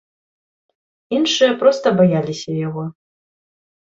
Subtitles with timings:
[1.17, 2.83] Іншыя проста баяліся яго.